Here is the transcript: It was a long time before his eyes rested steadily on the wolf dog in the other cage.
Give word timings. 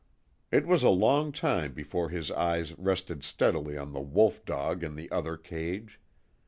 It 0.51 0.65
was 0.65 0.81
a 0.81 0.89
long 0.89 1.31
time 1.31 1.73
before 1.73 2.09
his 2.09 2.31
eyes 2.31 2.75
rested 2.79 3.23
steadily 3.23 3.77
on 3.77 3.93
the 3.93 4.01
wolf 4.01 4.43
dog 4.45 4.83
in 4.83 4.95
the 4.95 5.11
other 5.11 5.37
cage. 5.37 5.99